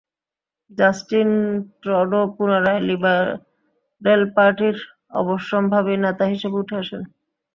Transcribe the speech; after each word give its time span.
Justin 0.71 1.29
Trudeau 1.81 2.21
পুনরায় 2.35 2.81
Liberal 2.87 4.21
পার্টির 4.35 4.77
অবশ্যম্ভাবী 5.21 5.93
নেতা 5.97 6.25
হিসেবে 6.31 6.57
উঠে 6.61 6.75
আসেন। 6.81 7.01